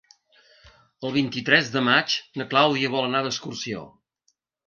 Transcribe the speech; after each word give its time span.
El 1.09 1.13
vint-i-tres 1.17 1.69
de 1.75 1.83
maig 1.89 2.15
na 2.41 2.47
Clàudia 2.53 2.91
vol 2.97 3.07
anar 3.09 3.23
d'excursió. 3.27 3.87